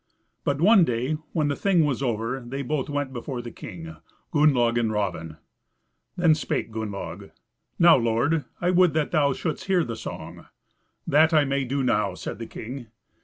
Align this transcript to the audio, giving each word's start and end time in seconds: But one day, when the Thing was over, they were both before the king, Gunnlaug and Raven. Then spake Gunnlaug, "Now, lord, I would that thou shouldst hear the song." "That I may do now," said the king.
But 0.43 0.59
one 0.59 0.83
day, 0.83 1.11
when 1.31 1.47
the 1.47 1.55
Thing 1.55 1.85
was 1.85 2.01
over, 2.01 2.39
they 2.39 2.63
were 2.63 2.83
both 2.83 3.13
before 3.13 3.39
the 3.39 3.51
king, 3.51 3.97
Gunnlaug 4.33 4.79
and 4.79 4.91
Raven. 4.91 5.37
Then 6.17 6.33
spake 6.33 6.71
Gunnlaug, 6.71 7.29
"Now, 7.77 7.97
lord, 7.97 8.45
I 8.59 8.71
would 8.71 8.93
that 8.93 9.11
thou 9.11 9.33
shouldst 9.33 9.65
hear 9.65 9.83
the 9.83 9.95
song." 9.95 10.47
"That 11.05 11.35
I 11.35 11.45
may 11.45 11.65
do 11.65 11.83
now," 11.83 12.15
said 12.15 12.39
the 12.39 12.47
king. 12.47 12.87